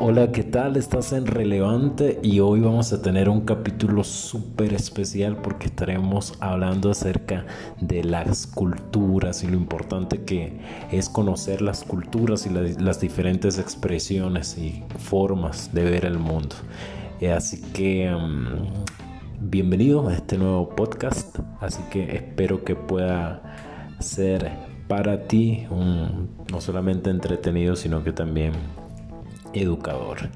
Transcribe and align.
Hola, 0.00 0.32
¿qué 0.32 0.42
tal? 0.42 0.76
Estás 0.76 1.12
en 1.12 1.24
Relevante 1.24 2.18
y 2.20 2.40
hoy 2.40 2.60
vamos 2.60 2.92
a 2.92 3.00
tener 3.00 3.28
un 3.28 3.42
capítulo 3.42 4.02
súper 4.02 4.74
especial 4.74 5.36
porque 5.36 5.66
estaremos 5.66 6.34
hablando 6.40 6.90
acerca 6.90 7.46
de 7.80 8.02
las 8.02 8.48
culturas 8.48 9.44
y 9.44 9.46
lo 9.46 9.56
importante 9.56 10.24
que 10.24 10.58
es 10.90 11.08
conocer 11.08 11.62
las 11.62 11.84
culturas 11.84 12.44
y 12.44 12.50
las 12.50 13.00
diferentes 13.00 13.60
expresiones 13.60 14.58
y 14.58 14.82
formas 14.98 15.72
de 15.72 15.84
ver 15.84 16.06
el 16.06 16.18
mundo. 16.18 16.56
Eh, 17.20 17.30
así 17.30 17.62
que 17.72 18.10
mm, 18.10 19.48
bienvenido 19.48 20.08
a 20.08 20.14
este 20.14 20.38
nuevo 20.38 20.70
podcast, 20.70 21.38
así 21.60 21.82
que 21.90 22.16
espero 22.16 22.64
que 22.64 22.74
pueda 22.74 23.42
ser 24.00 24.50
para 24.88 25.28
ti 25.28 25.66
no 25.70 26.60
solamente 26.60 27.10
entretenido, 27.10 27.76
sino 27.76 28.02
que 28.02 28.12
también 28.12 28.52
educador. 29.54 30.28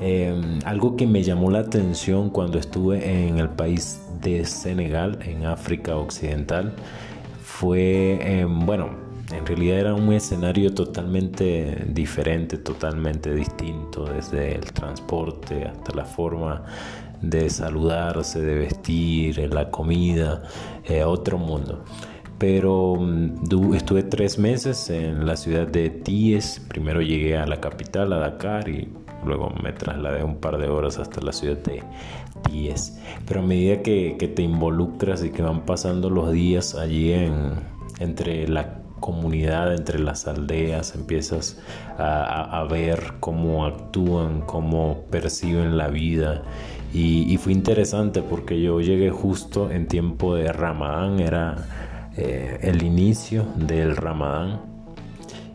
Em, 0.00 0.60
algo 0.64 0.96
que 0.96 1.06
me 1.06 1.22
llamó 1.22 1.50
la 1.50 1.60
atención 1.60 2.30
cuando 2.30 2.58
estuve 2.58 3.26
en 3.28 3.38
el 3.38 3.50
país 3.50 4.00
de 4.22 4.44
Senegal, 4.46 5.18
en 5.22 5.44
África 5.44 5.96
Occidental, 5.96 6.74
fue, 7.42 8.18
em, 8.22 8.64
bueno, 8.64 8.90
en 9.32 9.46
realidad 9.46 9.78
era 9.78 9.94
un 9.94 10.12
escenario 10.12 10.72
totalmente 10.74 11.84
diferente, 11.88 12.56
totalmente 12.56 13.34
distinto, 13.34 14.04
desde 14.04 14.54
el 14.54 14.72
transporte 14.72 15.64
hasta 15.64 15.94
la 15.94 16.04
forma 16.04 16.64
de 17.20 17.50
saludarse, 17.50 18.40
de 18.40 18.54
vestir, 18.54 19.52
la 19.52 19.70
comida, 19.70 20.42
eh, 20.84 21.04
otro 21.04 21.38
mundo 21.38 21.84
pero 22.40 22.96
mm, 22.98 23.74
estuve 23.74 24.02
tres 24.02 24.38
meses 24.38 24.88
en 24.88 25.26
la 25.26 25.36
ciudad 25.36 25.68
de 25.68 25.90
Tíes. 25.90 26.64
Primero 26.68 27.02
llegué 27.02 27.36
a 27.36 27.46
la 27.46 27.60
capital, 27.60 28.14
a 28.14 28.16
Dakar, 28.16 28.66
y 28.70 28.88
luego 29.26 29.52
me 29.62 29.74
trasladé 29.74 30.24
un 30.24 30.36
par 30.36 30.56
de 30.56 30.66
horas 30.66 30.98
hasta 30.98 31.20
la 31.20 31.32
ciudad 31.32 31.58
de 31.58 31.82
Tíes. 32.48 32.98
Pero 33.26 33.40
a 33.40 33.42
medida 33.42 33.82
que, 33.82 34.16
te 34.34 34.42
involucras 34.42 35.22
y 35.22 35.28
que 35.28 35.42
van 35.42 35.66
pasando 35.66 36.08
los 36.08 36.32
días 36.32 36.74
allí 36.74 37.12
en, 37.12 37.56
entre 37.98 38.48
la 38.48 38.80
comunidad, 39.00 39.74
entre 39.74 39.98
las 39.98 40.26
aldeas, 40.26 40.94
empiezas 40.94 41.60
a, 41.98 42.66
ver 42.70 43.16
cómo 43.20 43.66
actúan, 43.66 44.40
cómo 44.46 45.04
perciben 45.10 45.76
la 45.76 45.88
vida. 45.88 46.42
Y, 46.94 47.30
y 47.30 47.36
fue 47.36 47.52
interesante 47.52 48.22
porque 48.22 48.62
yo 48.62 48.80
llegué 48.80 49.10
justo 49.10 49.70
en 49.70 49.88
tiempo 49.88 50.34
de 50.34 50.52
Ramadán, 50.52 51.20
era 51.20 51.89
eh, 52.16 52.58
el 52.62 52.82
inicio 52.82 53.46
del 53.56 53.96
Ramadán. 53.96 54.60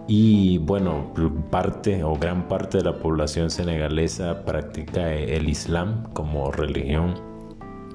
Y 0.08 0.60
bueno, 0.60 1.14
parte 1.50 2.04
o 2.04 2.16
gran 2.16 2.48
parte 2.48 2.78
de 2.78 2.84
la 2.84 3.00
población 3.00 3.50
senegalesa 3.50 4.46
practica 4.46 5.12
el 5.12 5.50
Islam 5.50 6.04
como 6.14 6.52
religión. 6.52 7.16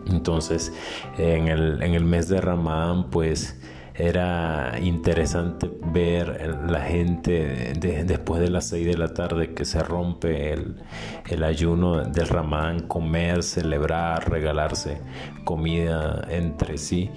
Entonces, 0.08 0.72
en 1.19 1.48
el, 1.48 1.83
en 1.83 1.94
el 1.94 2.05
mes 2.05 2.28
de 2.28 2.41
Ramadán, 2.41 3.11
pues 3.11 3.61
era 4.06 4.79
interesante 4.81 5.70
ver 5.93 6.59
la 6.69 6.81
gente 6.81 7.75
después 8.07 8.41
de 8.41 8.51
las 8.51 8.67
6 8.69 8.87
de 8.87 8.97
la 8.97 9.09
tarde 9.09 9.55
que 9.55 9.65
se 9.65 9.83
rompe 9.83 10.53
el, 10.53 11.45
ayuno 11.45 12.05
del 12.05 12.29
ramadán, 12.29 12.81
comer, 12.87 13.42
celebrar, 13.42 14.31
regalarse 14.31 14.98
comida 15.45 16.27
entre 16.31 16.79
sí. 16.79 17.11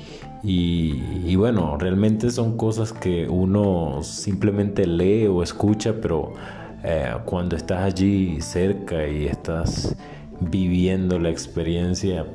Y, 0.43 1.35
bueno, 1.37 1.77
realmente 1.77 2.29
son 2.29 2.57
cosas 2.57 2.91
que 2.91 3.29
uno 3.29 4.03
simplemente 4.03 4.85
lee 4.85 5.27
o 5.27 5.41
escucha, 5.41 5.95
pero 6.01 6.33
eh, 6.83 7.13
cuando 7.25 7.55
estás 7.55 7.81
allí 7.81 8.41
cerca 8.41 9.07
y 9.07 9.27
estás 9.27 9.95
viviendo 10.41 11.17
la 11.17 11.29
experiencia, 11.29 12.25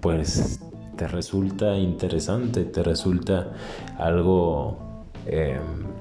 pues 0.00 0.60
te 0.96 1.08
resulta 1.08 1.76
interesante, 1.76 2.64
te 2.64 2.82
resulta 2.82 3.52
algo 3.98 4.78
eh, 5.26 5.58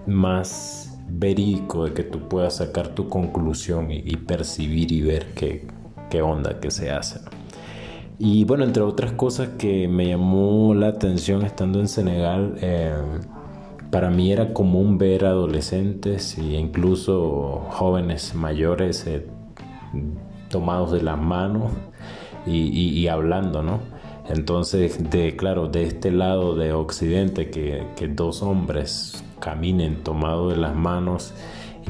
más 0.08 0.98
verídico 1.08 1.86
de 1.86 1.94
que 1.94 2.04
tú 2.04 2.28
puedas 2.28 2.58
sacar 2.58 2.90
tu 2.90 3.10
conclusión 3.10 3.92
y, 3.92 4.16
percibir 4.18 4.92
y 4.92 5.02
ver 5.02 5.28
qué, 5.36 5.68
qué, 6.10 6.22
onda 6.22 6.60
que 6.60 6.72
se 6.72 6.92
hace. 6.92 7.20
Y 8.20 8.46
bueno, 8.46 8.64
entre 8.64 8.84
otras 8.84 9.12
cosas 9.14 9.50
que 9.58 9.88
me 9.88 10.08
llamó 10.08 10.74
la 10.74 10.88
atención 10.88 11.44
estando 11.44 11.80
en 11.80 11.88
Senegal, 11.88 12.56
eh, 12.62 12.94
para 13.92 14.10
mí 14.10 14.32
era 14.32 14.54
común 14.54 14.98
ver 14.98 15.26
adolescentes 15.26 16.38
e 16.38 16.44
incluso 16.56 17.68
jóvenes 17.70 18.34
mayores 18.34 19.06
eh, 19.08 19.28
tomados 20.50 20.92
de 20.92 21.02
las 21.02 21.20
manos 21.20 21.72
y 22.46 23.08
hablando, 23.08 23.64
¿no? 23.64 23.93
Entonces, 24.30 25.10
de, 25.10 25.36
claro, 25.36 25.68
de 25.68 25.84
este 25.84 26.12
lado 26.12 26.56
de 26.56 26.74
Occidente, 26.74 27.50
que, 27.50 27.84
dos 28.08 28.42
hombres 28.42 29.24
caminen 29.40 30.04
tomados 30.04 30.54
de 30.54 30.58
las 30.58 30.76
manos, 30.76 31.34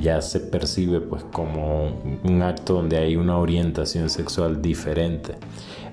ya 0.01 0.21
se 0.21 0.39
percibe 0.39 1.01
pues 1.01 1.23
como 1.31 2.01
un 2.23 2.41
acto 2.41 2.73
donde 2.73 2.97
hay 2.97 3.15
una 3.15 3.37
orientación 3.37 4.09
sexual 4.09 4.61
diferente. 4.61 5.35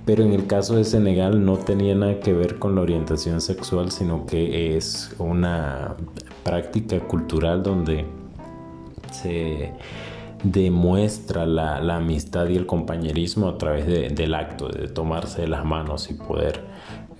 Pero 0.06 0.24
en 0.24 0.32
el 0.32 0.46
caso 0.46 0.76
de 0.76 0.84
Senegal 0.84 1.44
no 1.44 1.58
tenía 1.58 1.94
nada 1.94 2.20
que 2.20 2.32
ver 2.32 2.58
con 2.58 2.74
la 2.74 2.80
orientación 2.80 3.42
sexual, 3.42 3.90
sino 3.90 4.24
que 4.24 4.76
es 4.76 5.14
una 5.18 5.96
práctica 6.42 6.98
cultural 7.00 7.62
donde 7.62 8.06
se 9.12 9.72
demuestra 10.42 11.46
la, 11.46 11.96
amistad 11.96 12.48
y 12.48 12.56
el 12.56 12.66
compañerismo 12.66 13.48
a 13.48 13.58
través 13.58 13.86
del 13.86 14.34
acto, 14.34 14.68
de 14.68 14.88
tomarse 14.88 15.46
las 15.46 15.64
manos 15.64 16.10
y 16.10 16.14
poder 16.14 16.64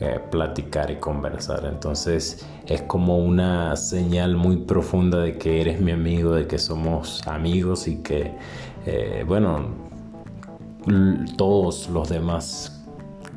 eh, 0.01 0.19
platicar 0.31 0.91
y 0.91 0.97
conversar. 0.97 1.67
Entonces 1.67 2.47
es 2.67 2.83
como 2.83 3.19
una 3.19 3.77
señal 3.77 4.37
muy 4.37 4.57
profunda 4.59 5.19
de 5.19 5.37
que 5.37 5.61
eres 5.61 5.81
mi 5.81 5.93
amigo, 5.93 6.33
de 6.33 6.47
que 6.47 6.59
somos 6.59 7.27
amigos 7.27 7.87
y 7.87 7.97
que, 7.97 8.33
eh, 8.87 9.25
bueno, 9.27 9.91
todos 11.37 11.91
los 11.91 12.09
demás 12.09 12.81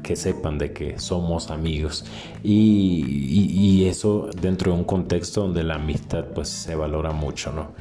que 0.01 0.15
sepan 0.15 0.57
de 0.57 0.73
que 0.73 0.99
somos 0.99 1.49
amigos 1.49 2.05
y, 2.43 3.85
eso 3.85 4.29
dentro 4.41 4.71
de 4.71 4.77
un 4.79 4.83
contexto 4.85 5.41
donde 5.41 5.63
la 5.63 5.75
amistad 5.75 6.25
pues 6.33 6.49
se 6.49 6.75
valora 6.75 7.11
mucho, 7.11 7.51
¿no? 7.51 7.71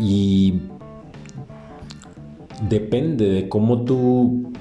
Y 0.00 0.60
depende 2.62 3.28
de 3.28 3.48
cómo 3.48 3.84
tú 3.84 4.52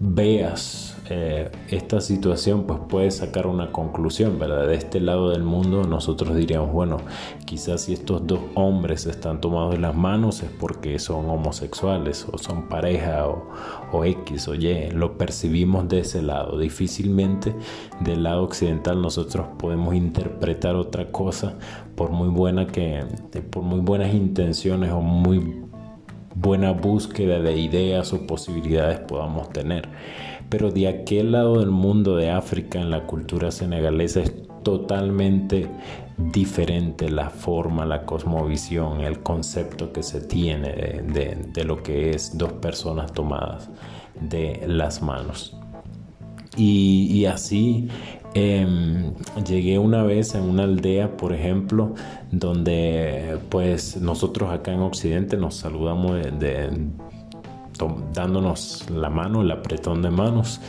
veas 0.00 0.96
eh, 1.10 1.50
esta 1.70 2.00
situación, 2.00 2.64
pues 2.64 2.80
puedes 2.88 3.16
sacar 3.16 3.46
una 3.46 3.72
conclusión, 3.72 4.38
¿verdad? 4.38 4.66
De 4.66 4.74
este 4.74 5.00
lado 5.00 5.30
del 5.30 5.42
mundo 5.42 5.84
nosotros 5.84 6.36
diríamos, 6.36 6.70
bueno, 6.70 6.98
quizás 7.46 7.82
si 7.82 7.94
estos 7.94 8.26
dos 8.26 8.40
hombres 8.54 9.06
están 9.06 9.40
tomados 9.40 9.72
de 9.72 9.78
las 9.78 9.94
manos 9.96 10.42
es 10.42 10.50
porque 10.50 10.98
son 10.98 11.30
homosexuales 11.30 12.26
o 12.30 12.36
son 12.36 12.68
pareja 12.68 13.26
o, 13.26 13.48
o 13.90 14.04
X 14.04 14.48
o 14.48 14.54
Y, 14.54 14.90
lo 14.90 15.16
percibimos 15.16 15.88
de 15.88 16.00
ese 16.00 16.20
lado. 16.20 16.58
Difícilmente 16.58 17.54
del 18.00 18.24
lado 18.24 18.44
occidental 18.44 19.00
nosotros 19.00 19.46
podemos 19.58 19.94
interpretar 19.94 20.76
otra 20.76 21.10
cosa 21.10 21.54
por 21.96 22.10
muy 22.10 22.28
buena 22.28 22.66
que, 22.66 23.04
por 23.50 23.62
muy 23.62 23.80
buenas 23.80 24.14
intenciones 24.14 24.92
o 24.92 25.00
muy 25.00 25.67
buena 26.40 26.72
búsqueda 26.72 27.40
de 27.40 27.56
ideas 27.56 28.12
o 28.12 28.26
posibilidades 28.26 29.00
podamos 29.00 29.50
tener. 29.50 29.88
Pero 30.48 30.70
de 30.70 30.88
aquel 30.88 31.32
lado 31.32 31.58
del 31.58 31.70
mundo 31.70 32.16
de 32.16 32.30
África, 32.30 32.80
en 32.80 32.90
la 32.90 33.04
cultura 33.04 33.50
senegalesa, 33.50 34.20
es 34.20 34.32
totalmente 34.62 35.68
diferente 36.16 37.10
la 37.10 37.30
forma, 37.30 37.84
la 37.84 38.04
cosmovisión, 38.04 39.00
el 39.00 39.20
concepto 39.20 39.92
que 39.92 40.02
se 40.02 40.20
tiene 40.20 40.70
de, 40.72 41.64
lo 41.64 41.82
que 41.82 42.10
es 42.10 42.36
dos 42.36 42.52
personas 42.54 43.12
tomadas 43.12 43.68
de 44.20 44.64
las 44.66 45.02
manos. 45.02 45.54
y 46.56 47.24
así 47.26 47.88
Em, 48.34 49.14
llegué 49.46 49.78
una 49.78 50.02
vez 50.02 50.34
en 50.34 50.42
una 50.42 50.64
aldea, 50.64 51.16
por 51.16 51.32
ejemplo, 51.32 51.94
donde 52.30 53.38
pues 53.48 53.96
nosotros 53.96 54.50
acá 54.50 54.72
en 54.72 54.80
Occidente 54.80 55.36
nos 55.36 55.56
saludamos 55.56 56.20
dándonos 58.12 58.90
la 58.90 59.08
mano, 59.10 59.42
el 59.42 59.50
apretón 59.50 60.02
de 60.02 60.10
manos. 60.10 60.60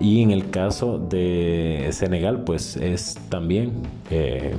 Y 0.00 0.22
en 0.22 0.30
el 0.30 0.50
caso 0.50 0.98
de 0.98 1.88
Senegal, 1.92 2.44
pues 2.44 2.76
es 2.76 3.14
también 3.28 3.72
eh, 4.10 4.54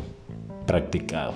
practicado. 0.66 1.34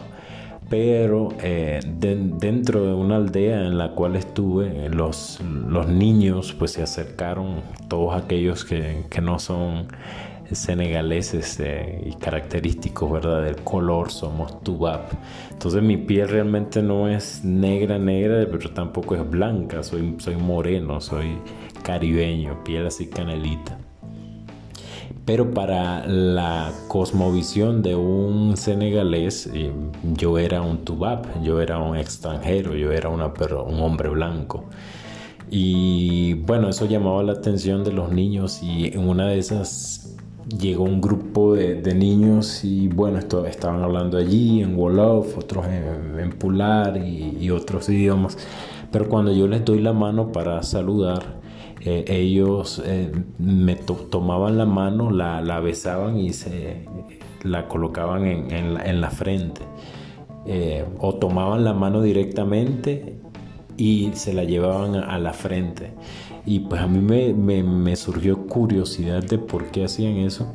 Pero 0.69 1.29
eh, 1.41 1.81
dentro 1.83 2.85
de 2.85 2.93
una 2.93 3.17
aldea 3.17 3.61
en 3.61 3.77
la 3.77 3.91
cual 3.91 4.15
estuve, 4.15 4.89
los, 4.89 5.39
los 5.41 5.87
niños 5.87 6.53
pues 6.57 6.71
se 6.71 6.81
acercaron, 6.81 7.61
todos 7.89 8.15
aquellos 8.15 8.65
que, 8.65 9.03
que 9.09 9.21
no 9.21 9.37
son 9.37 9.87
senegaleses 10.55 11.59
eh, 11.59 12.01
y 12.05 12.15
característicos, 12.15 13.11
¿verdad? 13.11 13.43
Del 13.43 13.57
color, 13.57 14.11
somos 14.11 14.63
tubap. 14.63 15.11
Entonces 15.51 15.81
mi 15.81 15.97
piel 15.97 16.29
realmente 16.29 16.81
no 16.81 17.07
es 17.07 17.43
negra, 17.43 17.97
negra, 17.99 18.47
pero 18.51 18.71
tampoco 18.71 19.15
es 19.15 19.29
blanca, 19.29 19.83
soy, 19.83 20.15
soy 20.19 20.35
moreno, 20.35 21.01
soy 21.01 21.37
caribeño, 21.83 22.63
piel 22.63 22.87
así 22.87 23.07
canelita. 23.07 23.77
Pero 25.25 25.53
para 25.53 26.05
la 26.05 26.73
cosmovisión 26.89 27.81
de 27.81 27.95
un 27.95 28.57
senegalés, 28.57 29.49
eh, 29.53 29.71
yo 30.15 30.37
era 30.37 30.61
un 30.61 30.83
tubap, 30.83 31.25
yo 31.41 31.61
era 31.61 31.79
un 31.79 31.95
extranjero, 31.95 32.75
yo 32.75 32.91
era 32.91 33.09
un 33.09 33.21
hombre 33.21 34.09
blanco. 34.09 34.65
Y 35.55 36.33
bueno, 36.33 36.69
eso 36.69 36.87
llamaba 36.87 37.21
la 37.21 37.33
atención 37.33 37.83
de 37.83 37.91
los 37.91 38.11
niños 38.11 38.63
y 38.63 38.87
en 38.87 39.07
una 39.07 39.27
de 39.27 39.37
esas 39.37 40.17
llegó 40.47 40.83
un 40.83 41.01
grupo 41.01 41.55
de, 41.55 41.93
niños 41.93 42.63
y 42.63 42.87
bueno, 42.87 43.19
esto, 43.19 43.45
estaban 43.45 43.83
hablando 43.83 44.17
allí 44.17 44.61
en 44.61 44.77
Wolof, 44.77 45.37
otros 45.37 45.65
en, 45.67 46.31
Pular 46.31 46.97
y, 46.97 47.49
otros 47.49 47.89
idiomas. 47.89 48.37
Pero 48.91 49.09
cuando 49.09 49.31
yo 49.31 49.47
les 49.47 49.63
doy 49.65 49.79
la 49.79 49.93
mano 49.93 50.31
para 50.31 50.61
saludar, 50.63 51.41
eh, 51.81 52.05
ellos 52.07 52.81
eh, 52.85 53.11
me 53.37 53.75
tomaban 53.75 54.57
la 54.57 54.65
mano, 54.65 55.11
la, 55.11 55.41
la, 55.41 55.59
besaban 55.59 56.17
y 56.17 56.33
se 56.33 56.85
la 57.43 57.67
colocaban 57.67 58.25
en, 58.25 59.01
la, 59.01 59.09
frente. 59.09 59.61
Eh, 60.45 60.85
o 60.99 61.15
tomaban 61.15 61.63
la 61.63 61.73
mano 61.73 62.01
directamente 62.01 63.17
y 63.77 64.11
se 64.13 64.33
la 64.33 64.43
llevaban 64.43 64.95
a, 64.95 65.17
la 65.19 65.33
frente. 65.33 65.91
Y 66.45 66.59
pues 66.59 66.81
a 66.81 66.87
mí 66.87 66.99
me, 66.99 67.95
surgió 67.95 68.47
curiosidad 68.47 69.23
de 69.23 69.37
por 69.37 69.67
qué 69.67 69.85
hacían 69.85 70.17
eso. 70.17 70.51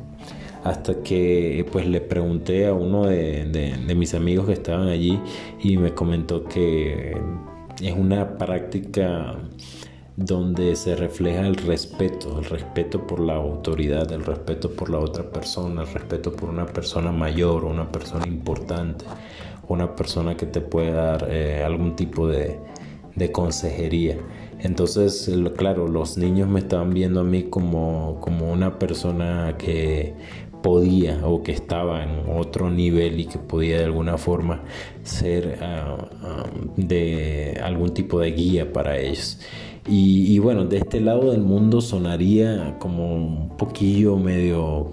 Hasta 0.63 1.01
que 1.01 1.65
pues 1.71 1.87
le 1.87 2.01
pregunté 2.01 2.67
a 2.67 2.73
uno 2.73 3.05
de, 3.05 3.75
mis 3.95 4.13
amigos 4.13 4.45
que 4.45 4.53
estaban 4.53 4.89
allí 4.89 5.19
y 5.61 5.77
me 5.77 5.93
comentó 5.93 6.43
que 6.43 7.17
es 7.81 7.93
una 7.95 8.37
práctica 8.37 9.37
donde 10.17 10.75
se 10.75 10.97
refleja 10.97 11.47
el 11.47 11.55
respeto, 11.55 12.39
el 12.39 12.45
respeto 12.45 13.07
por 13.07 13.21
la 13.21 13.35
autoridad, 13.35 14.11
el 14.11 14.25
respeto 14.25 14.69
por 14.69 14.89
la 14.89 14.99
otra 14.99 15.23
persona, 15.31 15.83
el 15.83 15.93
respeto 15.93 16.33
por 16.33 16.49
una 16.49 16.65
persona 16.65 17.13
mayor 17.13 17.63
una 17.63 17.89
persona 17.89 18.27
importante, 18.27 19.05
una 19.69 19.95
persona 19.95 20.35
que 20.35 20.45
te 20.45 20.59
puede 20.59 20.91
dar 20.91 21.27
eh, 21.31 21.63
algún 21.63 21.95
tipo 21.95 22.27
de, 22.27 22.59
de 23.15 23.31
consejería. 23.31 24.17
Entonces, 24.59 25.31
claro, 25.57 25.87
los 25.87 26.17
niños 26.17 26.49
me 26.49 26.59
estaban 26.59 26.93
viendo 26.93 27.21
a 27.21 27.23
mí 27.23 27.43
como, 27.43 28.19
como 28.19 28.51
una 28.51 28.77
persona 28.77 29.55
que 29.57 30.13
podía 30.61 31.25
o 31.25 31.41
que 31.43 31.53
estaba 31.53 32.03
en 32.03 32.29
otro 32.37 32.69
nivel 32.69 33.19
y 33.19 33.25
que 33.25 33.39
podía 33.39 33.77
de 33.77 33.85
alguna 33.85 34.17
forma 34.17 34.63
ser 35.03 35.59
ah, 35.61 35.97
de 36.75 37.59
algún 37.63 37.93
tipo 37.93 38.19
de 38.19 38.31
guía 38.31 38.73
para 38.73 38.97
ellos. 38.97 39.39
Y, 39.91 40.37
bueno, 40.37 40.65
de 40.65 40.77
este 40.77 41.01
lado 41.01 41.31
del 41.31 41.41
mundo 41.41 41.81
sonaría 41.81 42.77
como 42.77 43.15
un 43.15 43.57
poquillo 43.57 44.17
medio, 44.17 44.91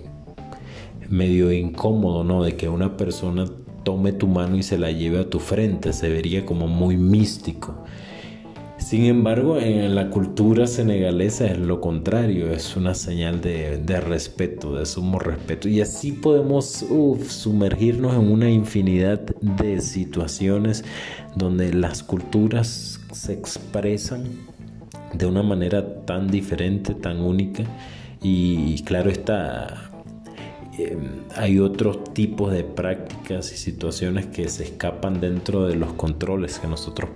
medio 1.11 1.53
incómodo, 1.53 2.25
¿no? 2.25 2.43
De 2.43 2.57
que 2.57 2.71
una 2.71 2.97
persona 2.97 3.45
tome 3.85 4.13
tu 4.13 4.27
mano 4.27 4.57
y 4.57 4.63
se 4.63 4.79
la 4.79 4.91
lleve 4.93 5.19
a 5.19 5.29
tu 5.29 5.39
frente, 5.39 5.93
se 5.93 6.09
vería 6.09 6.47
como 6.47 6.67
muy 6.67 6.97
místico. 6.97 7.85
Sin 8.87 9.07
embargo, 9.07 9.59
en 9.59 9.97
la 9.97 10.11
cultura 10.11 10.69
senegalesa 10.69 11.47
es 11.47 11.59
lo 11.59 11.81
contrario, 11.81 12.53
es 12.53 12.77
una 12.77 12.95
señal 12.95 13.41
de, 13.41 14.01
respeto, 14.01 14.77
de 14.77 14.87
sumo 14.87 15.19
respeto. 15.19 15.69
Y 15.69 15.81
así 15.81 16.13
podemos 16.13 16.87
sumergirnos 17.27 18.15
en 18.15 18.31
una 18.31 18.49
infinidad 18.49 19.19
de 19.41 19.81
situaciones 19.81 20.85
donde 21.35 21.75
las 21.75 22.05
culturas 22.05 23.01
se 23.11 23.33
expresan 23.33 24.23
de 25.13 25.27
una 25.27 25.43
manera 25.43 26.05
tan 26.05 26.29
diferente, 26.29 26.95
tan 26.95 27.23
única. 27.23 27.65
Y 28.23 28.85
claro 28.85 29.11
está, 29.11 29.91
em, 30.79 31.25
hay 31.35 31.59
otros 31.59 32.05
tipos 32.15 32.53
de 32.53 32.63
prácticas 32.63 33.53
y 33.53 33.57
situaciones 33.57 34.27
que 34.27 34.49
se 34.49 34.63
escapan 34.63 35.21
dentro 35.21 35.67
de 35.67 35.75
los 35.75 35.93
controles 35.95 36.61
que 36.61 36.69
nosotros 36.69 37.11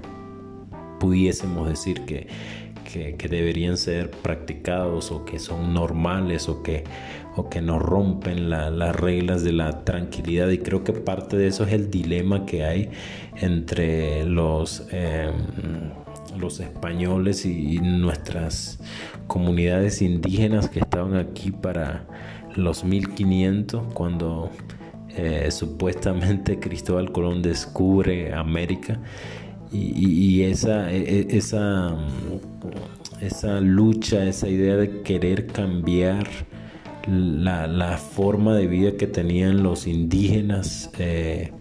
pudiésemos 1.01 1.69
decir 1.69 2.03
que, 2.03 2.29
que, 2.85 3.29
deberían 3.29 3.77
ser 3.77 4.11
practicados 4.11 5.11
o 5.11 5.25
que 5.25 5.41
son 5.41 5.75
normales 5.75 6.49
o 6.49 6.63
que, 6.63 6.85
o 7.37 7.49
que 7.49 7.61
no 7.61 7.79
rompen 7.79 8.51
las 8.51 8.95
reglas 8.95 9.43
de 9.43 9.53
la 9.53 9.85
tranquilidad. 9.85 10.49
Y 10.51 10.59
creo 10.59 10.85
que 10.85 10.93
parte 10.93 11.37
de 11.37 11.49
eso 11.49 11.65
es 11.65 11.73
el 11.73 11.91
dilema 11.91 12.47
que 12.47 12.65
hay 12.65 12.91
entre 13.41 14.25
los... 14.25 14.87
Em, 14.93 15.91
los 16.39 16.61
españoles 16.61 17.45
y 17.45 17.81
nuestras 17.81 18.79
comunidades 19.27 20.01
indígenas 20.01 20.69
que 20.69 20.79
estaban 20.79 21.17
aquí 21.17 21.51
para 21.51 22.07
los 22.55 22.85
1500 22.85 23.93
cuando 23.95 24.49
eh, 25.17 25.51
supuestamente 25.51 26.61
Cristóbal 26.61 27.11
Colón 27.11 27.43
descubre 27.43 28.33
América 28.33 29.01
y, 29.73 30.43
esa, 30.43 30.91
e, 30.93 31.21
e, 31.21 31.37
esa, 31.37 31.97
esa 33.21 33.61
lucha, 33.61 34.25
esa 34.25 34.49
idea 34.49 34.77
de 34.77 35.03
querer 35.03 35.47
cambiar 35.47 36.27
la, 37.09 37.97
forma 37.97 38.55
de 38.55 38.67
vida 38.67 38.97
que 38.97 39.07
tenían 39.07 39.63
los 39.63 39.87
indígenas 39.87 40.91
eh, 40.99 41.53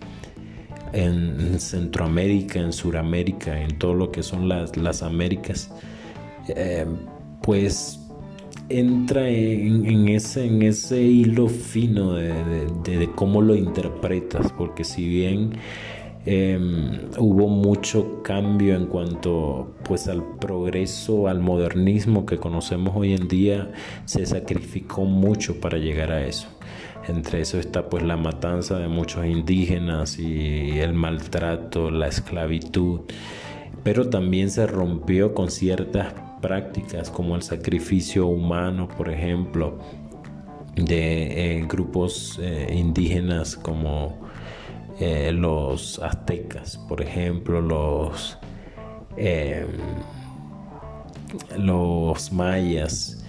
en 0.94 1.60
Centroamérica, 1.60 2.60
en 2.60 2.74
Suramérica, 2.74 3.62
en 3.62 3.78
todo 3.78 3.94
lo 3.94 4.12
que 4.12 4.24
son 4.24 4.50
las, 4.50 4.76
las 4.76 5.04
Américas, 5.04 5.72
eh, 6.50 6.86
pues 7.42 8.00
entra 8.70 9.28
en, 9.28 10.08
ese, 10.10 10.46
en 10.46 10.62
ese 10.62 11.02
hilo 11.02 11.48
fino 11.48 12.14
de, 12.14 13.10
cómo 13.16 13.42
lo 13.42 13.56
interpretas, 13.56 14.52
porque 14.52 14.84
si 14.84 15.08
bien 15.08 15.54
em, 16.30 17.10
hubo 17.18 17.48
mucho 17.48 18.22
cambio 18.22 18.76
en 18.76 18.86
cuanto 18.86 19.74
pues 19.84 20.08
al 20.08 20.24
progreso, 20.38 21.28
al 21.28 21.40
modernismo 21.40 22.26
que 22.26 22.38
conocemos 22.38 22.96
hoy 22.96 23.14
en 23.14 23.28
día, 23.28 23.72
se 24.06 24.26
sacrificó 24.26 25.06
mucho 25.06 25.60
para 25.60 25.78
llegar 25.78 26.12
a 26.12 26.26
eso. 26.26 26.48
Entre 27.08 27.42
eso 27.42 27.58
está 27.58 27.90
pues 27.90 28.04
la 28.04 28.18
matanza 28.18 28.78
de 28.78 28.88
muchos 28.88 29.26
indígenas 29.26 30.20
y 30.20 30.80
el 30.80 30.94
maltrato, 30.94 31.90
la 31.90 32.08
esclavitud, 32.08 33.02
pero 33.84 34.10
también 34.10 34.52
se 34.52 34.68
rompió 34.68 35.34
con 35.34 35.50
ciertas 35.50 36.14
prácticas 36.42 37.10
como 37.10 37.36
el 37.36 37.42
sacrificio 37.42 38.28
humano, 38.28 38.88
por 38.88 39.10
ejemplo, 39.10 39.80
de 40.76 41.58
eh, 41.58 41.66
grupos 41.68 42.40
eh, 42.42 42.74
indígenas 42.76 43.56
como 43.56 44.30
eh, 45.00 45.32
los 45.32 46.00
aztecas, 46.00 46.78
por 46.88 47.02
ejemplo, 47.02 47.62
los, 47.62 48.38
los 51.58 52.32
mayas, 52.32 53.20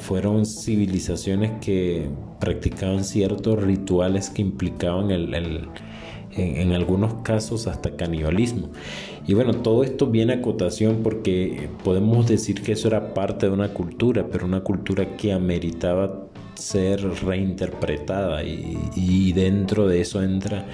fueron 0.00 0.46
civilizaciones 0.46 1.52
que 1.60 2.08
practicaban 2.38 3.04
ciertos 3.04 3.62
rituales 3.62 4.30
que 4.30 4.42
implicaban 4.42 5.10
el, 5.10 5.68
en, 6.32 6.72
algunos 6.72 7.14
casos 7.22 7.66
hasta 7.66 7.96
canibalismo. 7.96 8.70
Y 9.26 9.34
bueno, 9.34 9.54
todo 9.54 9.84
esto 9.84 10.06
viene 10.06 10.34
a 10.34 10.42
cotación 10.42 11.00
porque 11.02 11.68
podemos 11.84 12.26
decir 12.26 12.62
que 12.62 12.72
eso 12.72 12.88
era 12.88 13.14
parte 13.14 13.46
de 13.46 13.52
una 13.52 13.68
cultura, 13.68 14.26
pero 14.30 14.46
una 14.46 14.62
cultura 14.62 15.16
que 15.16 15.32
ameritaba 15.32 16.26
ser 16.60 17.00
reinterpretada 17.24 18.44
y, 18.44 19.32
dentro 19.32 19.86
de 19.86 20.00
eso 20.00 20.22
entra 20.22 20.66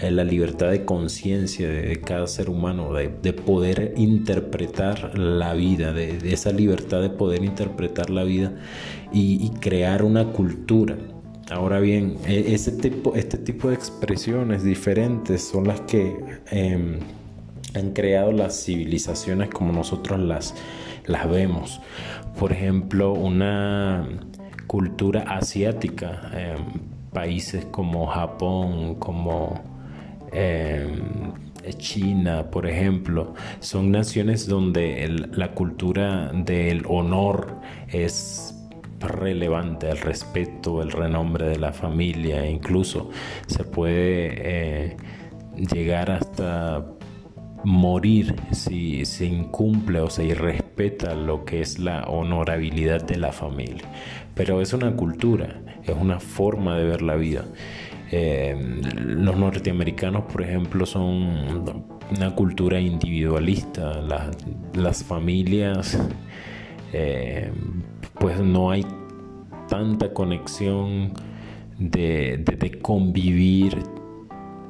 eh, 0.00 0.10
la 0.10 0.24
libertad 0.24 0.70
de 0.70 0.84
conciencia 0.84 1.68
de, 1.68 2.00
cada 2.00 2.26
ser 2.26 2.48
humano, 2.50 2.92
de, 2.92 3.32
poder 3.32 3.94
interpretar 3.96 5.18
la 5.18 5.54
vida, 5.54 5.92
de, 5.92 6.18
esa 6.32 6.50
libertad 6.52 7.02
de 7.02 7.10
poder 7.10 7.44
interpretar 7.44 8.10
la 8.10 8.24
vida 8.24 8.52
y, 9.12 9.50
crear 9.60 10.02
una 10.02 10.32
cultura. 10.32 10.96
Ahora 11.50 11.80
bien, 11.80 12.16
e, 12.26 12.54
ese 12.54 12.72
tipo, 12.72 13.14
este 13.14 13.36
tipo 13.36 13.68
de 13.68 13.74
expresiones 13.74 14.64
diferentes 14.64 15.42
son 15.42 15.68
las 15.68 15.80
que 15.82 16.16
em, 16.50 16.98
han 17.74 17.92
creado 17.92 18.32
las 18.32 18.64
civilizaciones 18.64 19.50
como 19.50 19.72
nosotros 19.72 20.18
las, 20.20 20.54
las 21.06 21.28
vemos. 21.28 21.80
Por 22.38 22.52
ejemplo, 22.52 23.12
una 23.12 24.08
cultura 24.74 25.20
asiática, 25.28 26.32
em, 26.34 26.64
países 27.12 27.64
como 27.66 28.08
Japón, 28.08 28.96
como 28.96 29.62
em, 30.32 31.30
China, 31.78 32.50
por 32.50 32.66
ejemplo, 32.66 33.34
son 33.60 33.92
naciones 33.92 34.48
donde 34.48 35.08
la 35.30 35.52
cultura 35.52 36.32
del 36.32 36.82
honor 36.88 37.60
es 37.86 38.52
relevante, 38.98 39.88
el 39.88 39.98
respeto, 39.98 40.82
el 40.82 40.90
renombre 40.90 41.46
de 41.50 41.58
la 41.60 41.72
familia, 41.72 42.44
incluso 42.44 43.10
se 43.46 43.62
puede 43.62 44.32
eh, 44.34 44.96
llegar 45.72 46.10
hasta 46.10 46.84
morir 47.64 48.36
si 48.52 49.04
se 49.04 49.26
incumple 49.26 50.00
o 50.00 50.10
se 50.10 50.24
irrespeta 50.24 51.14
lo 51.14 51.44
que 51.44 51.60
es 51.60 51.78
la 51.78 52.04
honorabilidad 52.04 53.02
de 53.02 53.16
la 53.16 53.32
familia. 53.32 53.84
Pero 54.34 54.60
es 54.60 54.72
una 54.72 54.94
cultura, 54.94 55.62
es 55.82 55.94
una 55.98 56.20
forma 56.20 56.76
de 56.76 56.84
ver 56.84 57.02
la 57.02 57.16
vida. 57.16 57.44
Eh, 58.10 58.54
los 58.94 59.36
norteamericanos, 59.36 60.24
por 60.24 60.42
ejemplo, 60.42 60.86
son 60.86 61.64
una 62.16 62.34
cultura 62.34 62.80
individualista. 62.80 64.00
las 64.74 65.02
familias, 65.02 65.98
eh, 66.92 67.50
pues 68.20 68.40
no 68.40 68.70
hay 68.70 68.84
tanta 69.68 70.12
conexión 70.12 71.12
de, 71.78 72.38
de 72.38 72.78
convivir 72.78 73.93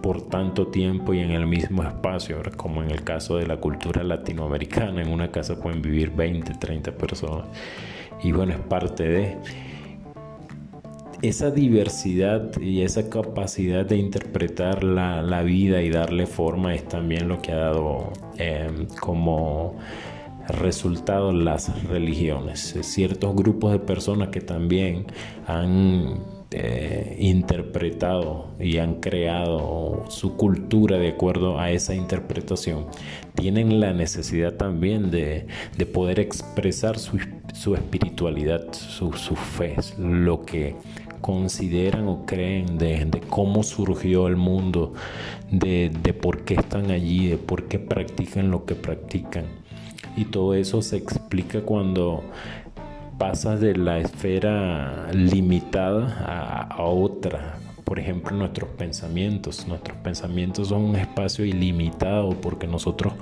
por 0.04 0.20
tanto 0.20 0.66
tiempo 0.66 1.14
y 1.14 1.20
en 1.20 1.30
el 1.30 1.46
mismo 1.46 1.82
espacio, 1.82 2.42
como 2.58 2.82
en 2.82 2.90
el 2.90 3.04
caso 3.04 3.38
de 3.38 3.46
la 3.46 3.56
cultura 3.56 4.04
latinoamericana. 4.04 5.00
En 5.00 5.08
una 5.08 5.30
casa 5.30 5.58
pueden 5.58 5.80
vivir 5.80 6.10
20, 6.10 6.52
30 6.60 6.92
personas. 6.92 7.46
Y 8.22 8.30
bueno, 8.32 8.52
es 8.52 8.58
parte 8.58 9.04
de 9.04 9.38
esa 11.22 11.50
diversidad 11.50 12.54
y 12.60 12.82
esa 12.82 13.08
capacidad 13.08 13.86
de 13.86 13.96
interpretar 13.96 14.84
la, 14.84 15.42
vida 15.42 15.80
y 15.80 15.88
darle 15.88 16.26
forma 16.26 16.74
es 16.74 16.86
también 16.86 17.26
lo 17.26 17.40
que 17.40 17.52
ha 17.52 17.56
dado 17.56 18.12
em, 18.36 18.86
como 19.00 19.78
resultado 20.48 21.32
las 21.32 21.82
religiones. 21.84 22.76
Ciertos 22.82 23.34
grupos 23.34 23.72
de 23.72 23.78
personas 23.78 24.28
que 24.28 24.42
también 24.42 25.06
han 25.46 26.34
eh, 26.56 27.16
interpretado 27.18 28.46
y 28.60 28.78
han 28.78 29.00
creado 29.00 30.04
su 30.08 30.36
cultura 30.36 30.98
de 30.98 31.08
acuerdo 31.08 31.58
a 31.58 31.72
esa 31.72 31.96
interpretación, 31.96 32.86
tienen 33.34 33.80
la 33.80 33.92
necesidad 33.92 34.54
también 34.54 35.10
de, 35.10 35.48
poder 35.92 36.20
expresar 36.20 36.96
su, 37.00 37.18
espiritualidad, 37.74 38.72
su, 38.72 39.10
fe, 39.10 39.74
lo 39.98 40.42
que 40.42 40.76
consideran 41.20 42.06
o 42.06 42.24
creen 42.24 42.78
de, 42.78 43.20
cómo 43.28 43.64
surgió 43.64 44.28
el 44.28 44.36
mundo, 44.36 44.92
de, 45.50 45.90
de 46.04 46.12
por 46.12 46.44
qué 46.44 46.54
están 46.54 46.92
allí, 46.92 47.26
de 47.26 47.36
por 47.36 47.64
qué 47.66 47.80
practican 47.80 48.52
lo 48.52 48.64
que 48.64 48.76
practican. 48.76 49.46
Y 50.16 50.26
todo 50.26 50.54
eso 50.54 50.82
se 50.82 50.98
explica 50.98 51.62
cuando 51.62 52.22
pasas 53.18 53.60
de 53.60 53.76
la 53.76 53.98
esfera 53.98 55.10
limitada 55.12 56.68
a, 56.70 56.82
otra. 56.82 57.58
Por 57.84 57.98
ejemplo, 57.98 58.36
nuestros 58.36 58.70
pensamientos. 58.70 59.66
Nuestros 59.68 59.96
pensamientos 59.98 60.68
son 60.68 60.82
un 60.82 60.96
espacio 60.96 61.44
ilimitado 61.44 62.30
porque 62.40 62.66
nosotros 62.66 63.12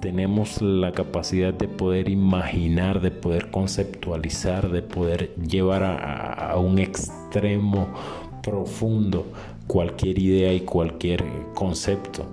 tenemos 0.00 0.60
la 0.60 0.92
capacidad 0.92 1.52
de 1.52 1.66
poder 1.68 2.08
imaginar, 2.08 3.00
de 3.00 3.10
poder 3.10 3.50
conceptualizar, 3.50 4.70
de 4.70 4.82
poder 4.82 5.34
llevar 5.36 5.82
a, 5.82 6.56
un 6.58 6.78
extremo 6.78 7.88
profundo 8.42 9.26
cualquier 9.66 10.18
idea 10.18 10.52
y 10.52 10.60
cualquier 10.60 11.24
concepto. 11.54 12.26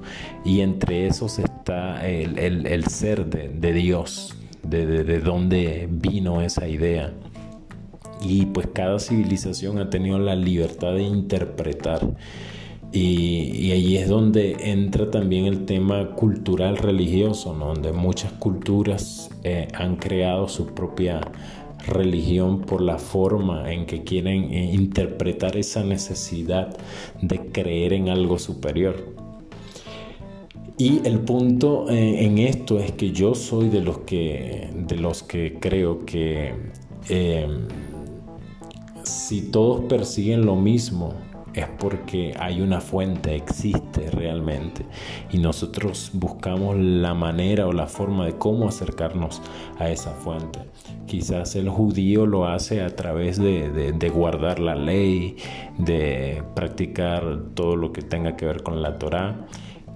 Y 0.43 0.61
entre 0.61 1.07
esos 1.07 1.39
está 1.39 2.05
el, 2.07 2.85
ser 2.87 3.25
de 3.25 3.73
Dios, 3.73 4.35
de, 4.63 5.19
dónde 5.19 5.87
vino 5.89 6.41
esa 6.41 6.67
idea. 6.67 7.13
Y 8.21 8.45
pues 8.47 8.67
cada 8.73 8.99
civilización 8.99 9.79
ha 9.79 9.89
tenido 9.89 10.19
la 10.19 10.35
libertad 10.35 10.93
de 10.93 11.03
interpretar. 11.03 12.01
Y, 12.93 13.71
ahí 13.71 13.97
es 13.97 14.09
donde 14.09 14.57
entra 14.71 15.09
también 15.09 15.45
el 15.45 15.65
tema 15.65 16.09
cultural 16.09 16.77
religioso, 16.77 17.53
donde 17.53 17.93
muchas 17.93 18.33
culturas 18.33 19.29
eh, 19.43 19.69
han 19.73 19.95
creado 19.95 20.49
su 20.49 20.67
propia 20.67 21.21
religión 21.87 22.61
por 22.61 22.81
la 22.81 22.97
forma 22.97 23.71
en 23.71 23.85
que 23.85 24.03
quieren 24.03 24.51
eh, 24.51 24.73
interpretar 24.73 25.57
esa 25.57 25.83
necesidad 25.83 26.75
de 27.21 27.39
creer 27.51 27.93
en 27.93 28.09
algo 28.09 28.37
superior. 28.39 29.20
Y 30.83 30.99
el 31.05 31.19
punto 31.19 31.87
eh, 31.91 32.25
en 32.25 32.39
esto 32.39 32.79
es 32.79 32.93
que 32.93 33.11
yo 33.11 33.35
soy 33.35 33.69
de 33.69 33.83
los 33.83 33.99
que, 33.99 34.71
de 34.73 34.95
los 34.95 35.21
que 35.21 35.59
creo 35.59 36.07
que 36.07 36.55
eh, 37.07 37.47
si 39.03 39.51
todos 39.51 39.81
persiguen 39.81 40.43
lo 40.43 40.55
mismo, 40.55 41.13
es 41.53 41.67
porque 41.77 42.33
hay 42.39 42.61
una 42.61 42.81
fuente, 42.81 43.35
existe 43.35 44.09
realmente. 44.09 44.83
Y 45.31 45.37
nosotros 45.37 46.09
buscamos 46.13 46.75
la 46.75 47.13
manera 47.13 47.67
o 47.67 47.73
la 47.73 47.85
forma 47.85 48.25
de 48.25 48.39
cómo 48.39 48.67
acercarnos 48.67 49.39
a 49.77 49.87
esa 49.87 50.09
fuente. 50.15 50.61
Quizás 51.05 51.55
el 51.55 51.69
judío 51.69 52.25
lo 52.25 52.47
hace 52.47 52.81
a 52.81 52.95
través 52.95 53.37
de, 53.37 53.91
de 53.91 54.09
guardar 54.09 54.57
la 54.59 54.73
ley, 54.73 55.35
de 55.77 56.41
practicar 56.55 57.51
todo 57.53 57.75
lo 57.75 57.93
que 57.93 58.01
tenga 58.01 58.35
que 58.35 58.47
ver 58.47 58.63
con 58.63 58.81
la 58.81 58.97
Torah 58.97 59.45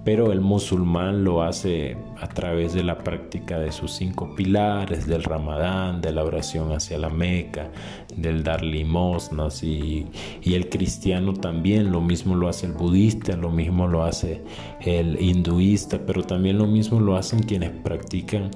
pero 0.06 0.30
el 0.30 0.40
musulmán 0.40 1.24
lo 1.24 1.42
hace 1.42 1.96
a 2.20 2.28
través 2.28 2.72
de 2.74 2.84
la 2.84 2.98
práctica 2.98 3.58
de 3.58 3.72
sus 3.72 3.90
cinco 3.90 4.36
pilares, 4.36 5.08
del 5.08 5.24
ramadán, 5.24 6.00
de 6.00 6.12
la 6.12 6.22
oración 6.22 6.70
hacia 6.70 6.96
la 6.96 7.10
Meca, 7.10 7.72
del 8.14 8.44
dar 8.44 8.62
limosnas 8.62 9.64
y, 9.64 10.06
el 10.44 10.68
cristiano 10.68 11.34
también, 11.34 11.90
lo 11.90 12.00
mismo 12.00 12.36
lo 12.36 12.48
hace 12.48 12.66
el 12.66 12.72
budista, 12.74 13.36
lo 13.36 13.50
mismo 13.50 13.88
lo 13.88 14.04
hace 14.04 14.42
el 14.80 15.20
hinduista, 15.20 15.98
pero 16.06 16.22
también 16.22 16.58
lo 16.58 16.68
mismo 16.68 17.00
lo 17.00 17.16
hacen 17.16 17.40
quienes 17.40 17.70
practican 17.70 18.52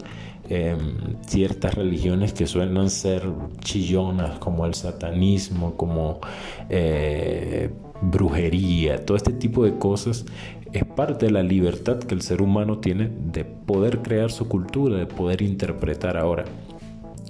em, 0.49 1.17
ciertas 1.27 1.75
religiones 1.75 2.33
que 2.33 2.47
suelen 2.47 2.89
ser 2.91 3.25
chillonas 3.59 4.39
como 4.39 4.67
el 4.67 4.75
satanismo, 4.75 5.77
como 5.77 6.21
eh, 6.69 7.71
brujería, 8.03 9.05
todo 9.05 9.17
este 9.17 9.33
tipo 9.33 9.65
de 9.65 9.77
cosas 9.77 10.25
es 10.73 10.85
parte 10.85 11.27
de 11.27 11.33
la 11.33 11.43
libertad 11.43 11.99
que 11.99 12.15
el 12.15 12.23
ser 12.23 12.43
humano 12.43 12.79
tiene 12.79 13.11
de 13.11 13.45
poder 13.45 14.03
crear 14.03 14.31
su 14.31 14.49
cultura, 14.49 14.97
de 14.97 15.07
poder 15.07 15.43
interpretar 15.43 16.17
ahora. 16.17 16.45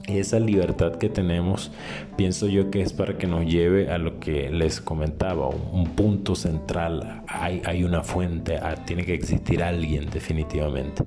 Y 0.06 0.18
esa 0.18 0.40
libertad 0.40 0.96
que 0.96 1.08
tenemos, 1.08 1.70
pienso 2.16 2.48
yo 2.48 2.70
que 2.70 2.82
es 2.82 2.92
para 2.92 3.16
que 3.16 3.28
nos 3.28 3.46
lleve 3.46 3.90
a 3.90 3.98
lo 3.98 4.18
que 4.18 4.50
les 4.50 4.80
comentaba, 4.80 5.48
un 5.48 5.84
punto 5.94 6.34
central. 6.34 7.22
Hay, 7.28 7.62
hay 7.64 7.84
una 7.84 8.02
fuente, 8.02 8.56
ah, 8.56 8.74
tiene 8.84 9.04
que 9.04 9.14
existir 9.14 9.62
alguien 9.62 10.10
definitivamente. 10.10 11.04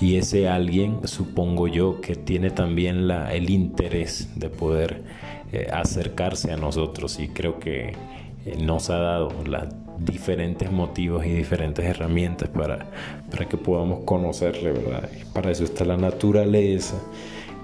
Y 0.00 0.16
ese 0.16 0.48
alguien, 0.48 1.06
supongo 1.06 1.68
yo, 1.68 2.00
que 2.00 2.16
tiene 2.16 2.50
también 2.50 3.08
el 3.10 3.48
interés 3.48 4.28
de 4.34 4.48
poder 4.48 5.04
eh, 5.52 5.68
acercarse 5.72 6.50
a 6.50 6.56
nosotros. 6.56 7.20
Y 7.20 7.28
creo 7.28 7.60
que 7.60 7.94
eh, 8.44 8.56
nos 8.60 8.90
ha 8.90 8.98
dado 8.98 9.30
la 9.46 9.68
diferentes 9.98 10.70
motivos 10.70 11.24
y 11.26 11.30
diferentes 11.30 11.84
herramientas 11.84 12.48
para, 12.48 12.90
para 13.30 13.48
que 13.48 13.56
podamos 13.56 14.04
conocerle, 14.04 14.72
¿verdad? 14.72 15.08
para 15.32 15.50
eso 15.50 15.64
está 15.64 15.84
la 15.84 15.96
naturaleza 15.96 16.96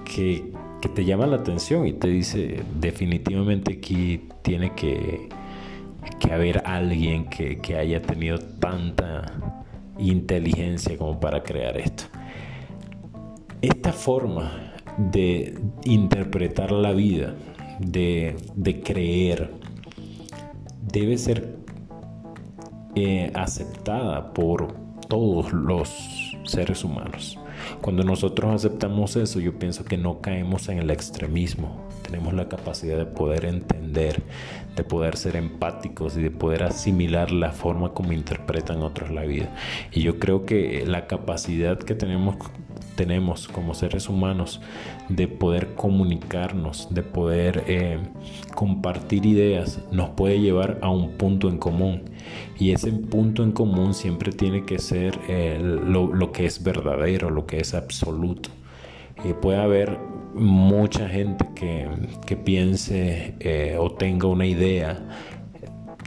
que, 0.03 0.51
te 0.95 1.03
llama 1.05 1.27
la 1.27 1.35
atención 1.35 1.85
y 1.85 1.93
te 1.93 2.07
dice 2.07 2.63
definitivamente 2.79 3.73
aquí 3.73 4.29
tiene 4.41 4.73
que, 4.75 5.27
que 6.19 6.31
haber 6.31 6.63
alguien 6.65 7.25
que, 7.25 7.57
que 7.57 7.75
haya 7.75 8.01
tenido 8.01 8.39
tanta 8.39 9.25
inteligencia 9.97 10.97
como 10.97 11.19
para 11.19 11.43
crear 11.43 11.77
esto. 11.77 12.05
Esta 13.61 13.91
forma 13.91 14.73
de 14.97 15.57
interpretar 15.83 16.71
la 16.71 16.93
vida, 16.93 17.35
de, 17.79 18.35
de 18.55 18.81
creer, 18.81 19.51
debe 20.91 21.17
ser 21.17 21.58
eh, 22.95 23.31
aceptada 23.35 24.33
por 24.33 24.73
todos 25.07 25.53
los 25.53 26.37
seres 26.45 26.83
humanos. 26.83 27.37
Cuando 27.81 28.03
nosotros 28.03 28.53
aceptamos 28.53 29.15
eso, 29.15 29.39
yo 29.39 29.57
pienso 29.57 29.85
que 29.85 29.97
no 29.97 30.21
caemos 30.21 30.69
en 30.69 30.79
el 30.79 30.91
extremismo. 30.91 31.87
Tenemos 32.03 32.33
la 32.33 32.47
capacidad 32.47 32.97
de 32.97 33.05
poder 33.05 33.45
entender, 33.45 34.23
de 34.75 34.83
poder 34.83 35.17
ser 35.17 35.35
empáticos 35.35 36.17
y 36.17 36.21
de 36.21 36.31
poder 36.31 36.63
asimilar 36.63 37.31
la 37.31 37.51
forma 37.51 37.93
como 37.93 38.13
interpretan 38.13 38.81
otros 38.81 39.11
la 39.11 39.23
vida. 39.23 39.53
Y 39.91 40.01
yo 40.01 40.19
creo 40.19 40.45
que 40.45 40.85
la 40.85 41.07
capacidad 41.07 41.77
que 41.77 41.95
tenemos 41.95 42.37
tenemos 42.99 43.47
como 43.47 43.73
seres 43.75 44.09
humanos 44.09 44.59
de 45.07 45.29
poder 45.29 45.73
comunicarnos, 45.75 46.93
de 46.93 47.01
poder 47.01 47.63
eh, 47.65 47.97
compartir 48.53 49.25
ideas, 49.25 49.79
nos 49.89 50.09
puede 50.09 50.41
llevar 50.41 50.79
a 50.81 50.89
un 50.89 51.11
punto 51.11 51.47
en 51.47 51.59
común. 51.59 52.01
Y 52.59 52.71
ese 52.71 52.91
punto 52.91 53.41
en 53.41 53.53
común 53.53 53.93
siempre 53.93 54.33
tiene 54.33 54.65
que 54.65 54.79
ser 54.79 55.17
lo, 55.61 56.31
que 56.33 56.45
es 56.45 56.61
verdadero, 56.61 57.29
lo 57.29 57.45
que 57.45 57.61
es 57.61 57.73
absoluto. 57.73 58.49
Puede 59.41 59.59
haber 59.59 59.97
mucha 60.35 61.07
gente 61.07 61.45
que, 61.55 61.87
que 62.25 62.35
piense 62.35 63.35
eh, 63.39 63.77
o 63.79 63.91
tenga 63.91 64.27
una 64.27 64.45
idea 64.45 64.99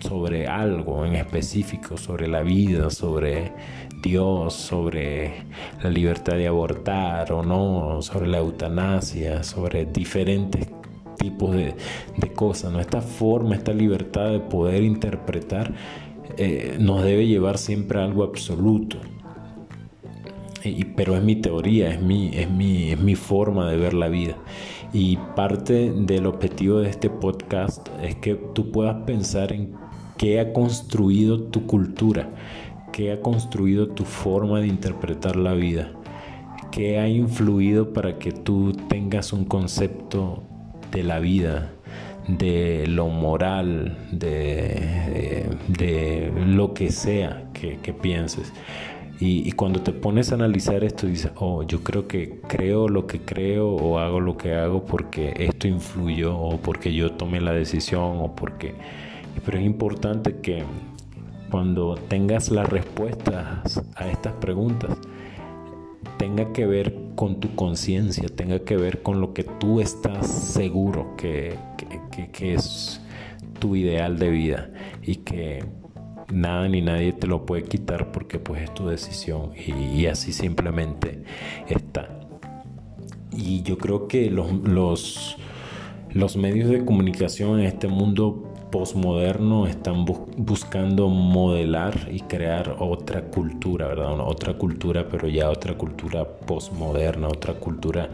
sobre 0.02 0.47
algo 0.47 1.04
en 1.06 1.14
específico, 1.14 1.97
sobre 1.97 2.28
la 2.28 2.42
vida, 2.42 2.90
sobre 2.90 3.52
Dios, 4.02 4.54
sobre 4.54 5.44
la 5.82 5.90
libertad 5.90 6.37
de 6.37 6.49
abortar 6.49 7.32
o 7.32 7.42
no, 7.42 8.02
sobre 8.02 8.26
la 8.26 8.38
eutanasia, 8.38 9.42
sobre 9.42 9.87
diferentes 9.87 10.68
tipos 11.18 11.54
de, 11.54 11.75
cosas. 12.35 12.73
¿no? 12.73 12.80
Esta 12.80 13.00
forma, 13.00 13.54
esta 13.54 13.73
libertad 13.73 14.30
de 14.30 14.40
poder 14.40 14.82
interpretar 14.82 15.73
eh, 16.37 16.76
nos 16.80 17.04
debe 17.04 17.26
llevar 17.26 17.59
siempre 17.59 18.00
a 18.00 18.04
algo 18.04 18.25
absoluto. 18.25 18.99
Y, 20.64 20.85
pero 20.85 21.16
es 21.16 21.23
mi 21.23 21.37
teoría, 21.37 21.90
es 21.90 22.00
mi, 22.00 22.30
es, 22.35 22.49
mi, 22.49 22.90
es 22.90 23.00
mi 23.00 23.14
forma 23.14 23.68
de 23.68 23.76
ver 23.76 23.94
la 23.94 24.09
vida. 24.09 24.37
Y 24.92 25.16
parte 25.37 25.90
del 25.90 26.26
objetivo 26.26 26.78
de 26.80 26.90
este 26.90 27.11
podcast 27.11 27.88
es 28.02 28.14
que 28.16 28.35
tú 28.35 28.71
puedas 28.71 29.04
pensar 29.04 29.52
en 29.52 29.75
qué 30.23 30.38
ha 30.38 30.52
construido 30.52 31.41
tu 31.41 31.67
cultura, 31.67 32.31
qué 32.93 33.11
ha 33.11 33.21
construido 33.21 33.88
tu 33.88 34.05
forma 34.05 34.61
de 34.61 34.69
interpretar 34.69 35.35
la 35.35 35.52
vida, 35.52 35.91
qué 36.71 37.00
ha 37.00 37.09
influido 37.09 37.93
para 37.93 38.21
que 38.21 38.31
tú 38.31 38.73
tengas 38.88 39.33
un 39.33 39.45
concepto 39.45 40.45
de 40.93 41.02
la 41.02 41.19
vida, 41.19 41.73
de 42.29 42.87
lo 42.87 43.09
moral, 43.09 43.99
de, 44.12 45.49
de, 45.67 46.33
lo 46.47 46.73
que 46.73 46.93
sea 46.93 47.50
que, 47.52 47.93
pienses. 47.93 48.52
Y, 49.19 49.49
y, 49.49 49.50
cuando 49.50 49.81
te 49.81 49.91
pones 49.91 50.31
a 50.31 50.37
analizar 50.37 50.85
esto, 50.85 51.09
dices, 51.09 51.33
oh, 51.35 51.64
yo 51.64 51.83
creo 51.83 52.07
que 52.07 52.38
creo 52.47 52.87
lo 52.87 53.09
que 53.09 53.23
creo 53.23 53.71
o 53.71 53.99
hago 53.99 54.21
lo 54.21 54.37
que 54.37 54.55
hago 54.55 54.85
porque 54.85 55.35
esto 55.37 55.67
influyó 55.67 56.38
o 56.38 56.59
porque 56.59 56.95
yo 56.95 57.11
tomé 57.11 57.41
la 57.41 57.50
decisión 57.50 58.19
o 58.21 58.37
porque... 58.37 58.76
Pero 59.44 59.58
es 59.58 59.64
importante 59.64 60.40
que 60.40 60.64
cuando 61.50 61.96
tengas 61.96 62.50
las 62.50 62.68
respuestas 62.68 63.82
a 63.94 64.08
estas 64.08 64.32
preguntas, 64.34 64.96
tenga 66.16 66.52
que 66.52 66.66
ver 66.66 66.96
con 67.14 67.40
tu 67.40 67.54
conciencia, 67.54 68.28
tenga 68.28 68.60
que 68.60 68.76
ver 68.76 69.02
con 69.02 69.20
lo 69.20 69.34
que 69.34 69.44
tú 69.44 69.80
estás 69.80 70.26
seguro 70.26 71.16
que, 71.16 71.58
es 72.40 73.00
tu 73.58 73.76
ideal 73.76 74.18
de 74.18 74.30
vida 74.30 74.70
y 75.02 75.16
que 75.16 75.64
nada 76.32 76.68
ni 76.68 76.80
nadie 76.80 77.12
te 77.12 77.26
lo 77.26 77.44
puede 77.44 77.64
quitar 77.64 78.12
porque 78.12 78.38
pues 78.38 78.62
es 78.62 78.72
tu 78.72 78.86
decisión 78.86 79.50
y, 79.54 80.06
así 80.06 80.32
simplemente 80.32 81.22
está. 81.68 82.08
Y 83.30 83.62
yo 83.62 83.78
creo 83.78 84.08
que 84.08 84.30
los, 84.30 84.52
los, 84.52 85.36
los 86.12 86.36
medios 86.36 86.70
de 86.70 86.84
comunicación 86.84 87.60
en 87.60 87.66
este 87.66 87.88
mundo 87.88 88.51
postmoderno 88.73 89.67
están 89.67 90.07
buscando 90.07 91.09
modelar 91.09 92.09
y 92.11 92.21
crear 92.21 92.76
otra 92.81 93.23
cultura, 93.26 93.87
¿verdad? 93.87 94.19
otra 94.19 94.55
cultura, 94.55 95.07
pero 95.09 95.29
ya 95.29 95.50
otra 95.50 95.75
cultura 95.75 96.25
postmoderna, 96.25 97.29
otra 97.29 97.55
cultura 97.55 98.09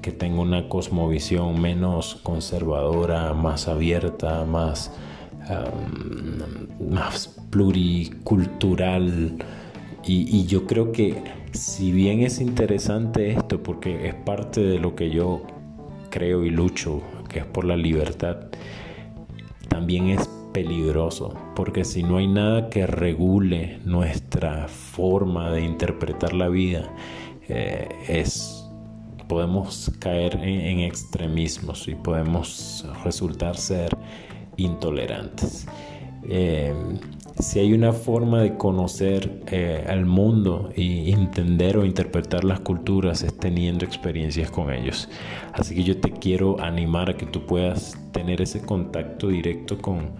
que 0.00 0.12
tenga 0.12 0.40
una 0.40 0.68
cosmovisión 0.68 1.60
menos 1.60 2.14
conservadora, 2.22 3.34
más 3.34 3.66
abierta, 3.66 4.44
más, 4.44 4.92
más 6.80 7.36
pluricultural. 7.50 9.36
Y, 10.06 10.38
y 10.38 10.46
yo 10.46 10.64
creo 10.66 10.92
que 10.92 11.22
si 11.52 11.90
bien 11.90 12.20
es 12.20 12.40
interesante 12.40 13.32
esto, 13.32 13.62
porque 13.62 14.06
es 14.08 14.14
parte 14.14 14.60
de 14.62 14.78
lo 14.78 14.94
que 14.94 15.10
yo 15.10 15.42
creo 16.08 16.44
y 16.44 16.50
lucho, 16.50 17.02
que 17.28 17.40
es 17.40 17.46
por 17.46 17.64
la 17.64 17.76
libertad, 17.76 18.36
también 19.68 20.08
es 20.08 20.28
peligroso, 20.52 21.34
porque 21.56 21.84
si 21.84 22.02
no 22.02 22.18
hay 22.18 22.28
nada 22.28 22.70
que 22.70 22.86
regule 22.86 23.80
nuestra 23.84 24.68
forma 24.68 25.50
de 25.50 25.62
interpretar 25.62 26.32
la 26.32 26.48
vida, 26.48 26.88
eh, 27.48 27.88
es 28.08 28.64
podemos 29.28 29.90
caer 29.98 30.36
en, 30.36 30.80
extremismos 30.80 31.88
y 31.88 31.94
podemos 31.94 32.84
resultar 33.04 33.56
ser 33.56 33.96
intolerantes. 34.56 35.66
Eh, 36.28 36.72
si 37.38 37.58
hay 37.58 37.72
una 37.72 37.92
forma 37.92 38.42
de 38.42 38.56
conocer 38.56 39.42
eh, 39.48 39.84
al 39.88 40.06
mundo 40.06 40.70
y 40.76 41.10
entender 41.10 41.76
o 41.76 41.84
interpretar 41.84 42.44
las 42.44 42.60
culturas 42.60 43.22
es 43.22 43.36
teniendo 43.36 43.84
experiencias 43.84 44.50
con 44.50 44.72
ellos. 44.72 45.08
Así 45.52 45.74
que 45.74 45.82
yo 45.82 46.00
te 46.00 46.12
quiero 46.12 46.60
animar 46.60 47.10
a 47.10 47.16
que 47.16 47.26
tú 47.26 47.44
puedas 47.44 47.98
tener 48.12 48.40
ese 48.40 48.64
contacto 48.64 49.28
directo 49.28 49.78
con, 49.78 50.12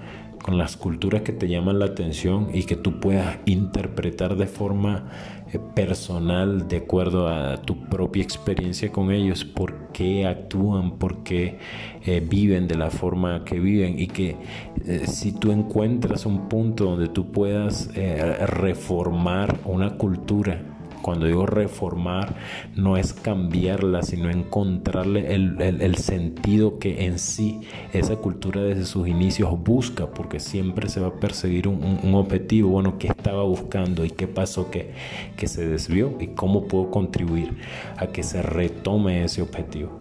con 0.44 0.58
las 0.58 0.76
culturas 0.76 1.22
que 1.22 1.32
te 1.32 1.48
llaman 1.48 1.78
la 1.78 1.86
atención 1.86 2.50
y 2.52 2.64
que 2.64 2.76
tú 2.76 3.00
puedas 3.00 3.38
interpretar 3.46 4.36
de 4.36 4.46
forma 4.46 5.08
eh, 5.50 5.58
personal, 5.74 6.68
de 6.68 6.76
acuerdo 6.76 7.28
a 7.28 7.62
tu 7.62 7.88
propia 7.88 8.22
experiencia 8.22 8.92
con 8.92 9.10
ellos, 9.10 9.42
por 9.42 9.88
qué 9.94 10.26
actúan, 10.26 10.98
por 10.98 11.22
qué 11.22 11.56
eh, 12.04 12.22
viven 12.22 12.68
de 12.68 12.74
la 12.74 12.90
forma 12.90 13.42
que 13.46 13.58
viven 13.58 13.98
y 13.98 14.06
que 14.06 14.36
eh, 14.84 15.06
si 15.06 15.32
tú 15.32 15.50
encuentras 15.50 16.26
un 16.26 16.46
punto 16.50 16.84
donde 16.84 17.08
tú 17.08 17.32
puedas 17.32 17.88
reformar 17.94 19.60
una 19.64 19.96
cultura, 19.96 20.73
cuando 21.04 21.26
digo 21.26 21.44
reformar, 21.44 22.34
no 22.74 22.96
es 22.96 23.12
cambiarla, 23.12 24.02
sino 24.02 24.30
encontrarle 24.30 25.34
el, 25.34 25.96
sentido 25.96 26.78
que 26.78 27.04
en 27.04 27.18
sí 27.18 27.60
esa 27.92 28.16
cultura 28.16 28.62
desde 28.62 28.86
sus 28.86 29.06
inicios 29.06 29.50
busca, 29.62 30.06
porque 30.06 30.40
siempre 30.40 30.88
se 30.88 31.00
va 31.00 31.08
a 31.08 31.20
perseguir 31.20 31.68
un, 31.68 32.14
objetivo, 32.14 32.70
bueno, 32.70 32.96
que 32.96 33.08
estaba 33.08 33.42
buscando 33.42 34.06
y 34.06 34.10
qué 34.10 34.26
pasó 34.26 34.70
que, 34.70 34.92
que 35.36 35.46
se 35.46 35.68
desvió 35.68 36.16
y 36.20 36.28
cómo 36.28 36.68
puedo 36.68 36.90
contribuir 36.90 37.58
a 37.98 38.06
que 38.06 38.22
se 38.22 38.40
retome 38.40 39.24
ese 39.24 39.42
objetivo. 39.42 39.98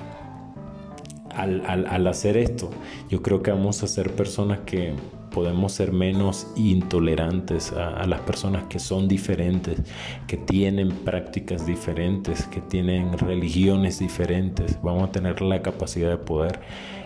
Al, 1.35 1.65
al, 1.65 2.07
hacer 2.07 2.37
esto, 2.37 2.69
yo 3.09 3.21
creo 3.21 3.43
que 3.43 3.51
vamos 3.51 3.83
a 3.83 3.87
ser 3.87 4.15
personas 4.15 4.59
que 4.65 4.93
podemos 5.33 5.73
ser 5.73 5.91
menos 5.91 6.47
intolerantes 6.55 7.73
a, 7.73 8.05
las 8.05 8.21
personas 8.21 8.65
que 8.65 8.79
son 8.79 9.07
diferentes, 9.07 9.81
que 10.27 10.37
tienen 10.37 10.89
prácticas 10.89 11.65
diferentes, 11.65 12.45
que 12.47 12.61
tienen 12.61 13.17
religiones 13.17 13.99
diferentes. 13.99 14.79
Vamos 14.81 15.09
a 15.09 15.11
tener 15.11 15.41
la 15.41 15.61
capacidad 15.61 16.09
de 16.09 16.17
poder 16.17 16.59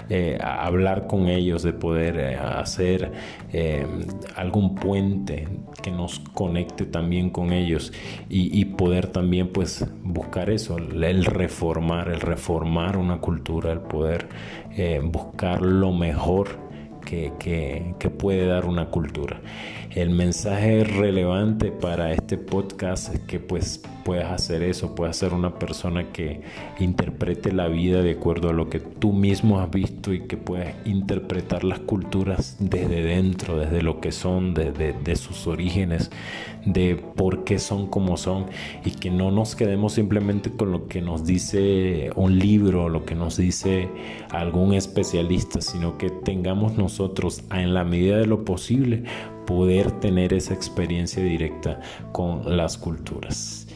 eh, 0.09 0.37
hablar 0.41 1.05
con 1.07 1.27
ellos, 1.27 1.63
de 1.63 1.73
poder 1.73 2.17
eh, 2.17 2.35
hacer 2.35 3.11
eh, 3.51 3.85
algún 4.35 4.75
puente 4.75 5.47
que 5.83 5.91
nos 5.91 6.19
conecte 6.19 6.85
también 6.85 7.29
con 7.29 7.51
ellos 7.51 7.91
y, 8.29 8.63
poder 8.77 9.07
también 9.07 9.49
pues 9.49 9.85
buscar 10.03 10.49
eso, 10.49 10.77
el 10.77 11.25
reformar, 11.25 12.09
el 12.09 12.21
reformar 12.21 12.97
una 12.97 13.19
cultura, 13.19 13.71
el 13.71 13.79
poder 13.79 14.27
buscar 15.03 15.61
lo 15.61 15.91
mejor 15.91 16.66
que, 17.07 18.09
puede 18.17 18.47
dar 18.47 18.65
una 18.65 18.89
cultura. 18.89 19.39
El 19.95 20.09
mensaje 20.09 20.83
relevante 20.83 21.71
para 21.71 22.11
este 22.11 22.37
podcast 22.37 23.13
es 23.13 23.21
que 23.21 23.39
pues 23.39 23.81
puedas 24.03 24.31
hacer 24.31 24.61
eso, 24.61 24.93
puedas 24.95 25.17
ser 25.17 25.33
una 25.33 25.57
persona 25.57 26.11
que 26.11 26.41
interprete 26.79 27.51
la 27.51 27.67
vida 27.67 28.01
de 28.01 28.11
acuerdo 28.11 28.49
a 28.49 28.53
lo 28.53 28.69
que 28.69 28.79
tú 28.79 29.11
mismo 29.11 29.59
has 29.59 29.71
visto 29.71 30.13
y 30.13 30.21
que 30.27 30.37
puedas 30.37 30.75
interpretar 30.85 31.63
las 31.63 31.79
culturas 31.79 32.57
desde 32.59 33.01
dentro, 33.03 33.57
desde 33.57 33.81
lo 33.81 33.99
que 33.99 34.11
son, 34.11 34.53
desde 34.53 34.93
de 34.93 35.15
sus 35.15 35.47
orígenes, 35.47 36.11
de 36.65 36.95
por 36.95 37.43
qué 37.43 37.59
son 37.59 37.87
como 37.87 38.17
son 38.17 38.45
y 38.85 38.91
que 38.91 39.09
no 39.09 39.31
nos 39.31 39.55
quedemos 39.55 39.93
simplemente 39.93 40.51
con 40.51 40.71
lo 40.71 40.87
que 40.87 41.01
nos 41.01 41.25
dice 41.25 42.11
un 42.15 42.37
libro, 42.37 42.89
lo 42.89 43.05
que 43.05 43.15
nos 43.15 43.37
dice 43.37 43.89
algún 44.29 44.73
especialista, 44.73 45.61
sino 45.61 45.97
que 45.97 46.09
tengamos 46.09 46.77
nosotros 46.77 46.96
en 47.51 47.73
la 47.73 47.83
medida 47.83 48.17
de 48.17 48.25
lo 48.25 48.43
posible 48.43 49.03
poder 49.45 49.91
tener 49.99 50.33
esa 50.33 50.53
experiencia 50.53 51.23
directa 51.23 51.79
con 52.11 52.57
las 52.57 52.77
culturas. 52.77 53.67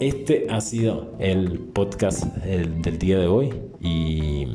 Este 0.00 0.46
ha 0.50 0.60
sido 0.60 1.14
el 1.18 1.58
podcast 1.58 2.24
del 2.44 2.98
día 2.98 3.18
de 3.18 3.28
hoy 3.28 3.54
y 3.80 4.46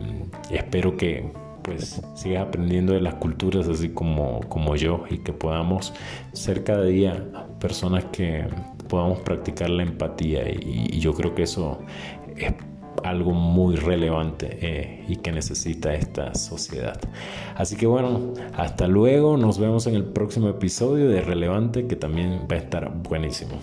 espero 0.52 0.98
que 0.98 1.32
pues 1.64 2.02
sigas 2.16 2.48
aprendiendo 2.48 2.94
de 2.94 3.02
las 3.02 3.16
culturas 3.16 3.68
así 3.68 3.90
como, 3.90 4.42
como 4.50 4.76
yo 4.76 5.04
y 5.10 5.20
que 5.20 5.34
podamos 5.34 5.94
ser 6.34 6.64
cada 6.64 6.84
día 6.86 7.30
personas 7.60 8.06
que 8.06 8.46
podamos 8.88 9.20
practicar 9.20 9.70
la 9.70 9.84
empatía 9.84 10.50
y, 10.50 11.00
yo 11.00 11.14
creo 11.14 11.36
que 11.36 11.44
eso 11.44 11.80
es 12.36 12.54
algo 13.04 13.32
muy 13.32 13.76
relevante 13.76 14.58
eh, 14.62 15.06
y 15.08 15.18
que 15.18 15.32
necesita 15.32 15.94
esta 15.94 16.34
sociedad. 16.36 17.00
Así 17.56 17.76
que 17.76 17.88
bueno, 17.88 18.34
hasta 18.56 18.88
luego, 18.88 19.38
nos 19.38 19.60
vemos 19.60 19.88
en 19.88 19.96
el 19.96 20.06
próximo 20.06 20.50
episodio 20.50 21.10
de 21.10 21.22
Relevante 21.22 21.88
que 21.88 21.96
también 21.96 22.48
va 22.52 22.56
a 22.56 22.60
estar 22.60 22.92
buenísimo. 22.92 23.60